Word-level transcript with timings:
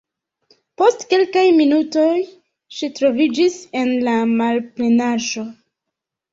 Post 0.81 1.03
kelkaj 1.11 1.43
minutoj 1.57 2.07
ŝi 2.79 2.91
troviĝis 3.01 3.61
en 3.85 3.95
la 4.09 4.19
malplenaĵo. 4.35 5.49